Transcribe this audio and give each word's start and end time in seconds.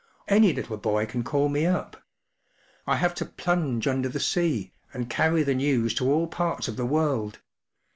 Any 0.27 0.51
little 0.51 0.77
boy 0.77 1.05
can 1.05 1.23
call 1.23 1.47
me 1.47 1.67
up. 1.67 2.01
I 2.87 2.95
have 2.95 3.13
to 3.13 3.25
plunge 3.27 3.85
under 3.87 4.09
the 4.09 4.19
sea, 4.19 4.73
and 4.95 5.07
carry 5.11 5.43
the 5.43 5.53
news 5.53 5.93
to 5.93 6.11
all 6.11 6.25
parts 6.25 6.67
of 6.67 6.75
the 6.75 6.87
world. 6.87 7.37